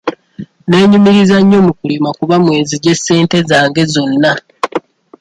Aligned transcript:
Neenyumiriza 0.67 1.37
nnyo 1.41 1.59
mu 1.67 1.71
kulima 1.79 2.09
kuba 2.19 2.35
mwe 2.41 2.55
nzigye 2.63 2.93
ssente 2.97 3.37
zange 3.49 3.81
zonna. 3.93 4.31